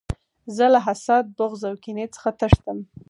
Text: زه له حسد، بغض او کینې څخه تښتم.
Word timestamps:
زه 0.55 0.65
له 0.73 0.79
حسد، 0.85 1.25
بغض 1.37 1.61
او 1.69 1.75
کینې 1.83 2.05
څخه 2.15 2.29
تښتم. 2.39 2.77